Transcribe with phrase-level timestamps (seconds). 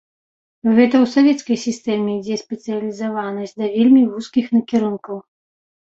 [0.75, 5.17] Гэта ў савецкай сістэме ідзе спецыялізаванасць да вельмі вузкіх накірункаў.